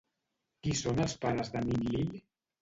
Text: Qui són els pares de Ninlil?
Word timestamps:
Qui 0.63 0.73
són 0.79 1.01
els 1.03 1.13
pares 1.27 1.53
de 1.57 1.63
Ninlil? 1.67 2.19